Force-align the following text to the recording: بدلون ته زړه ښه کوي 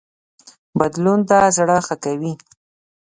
بدلون 0.79 1.19
ته 1.29 1.37
زړه 1.57 1.77
ښه 1.87 1.95
کوي 2.03 2.33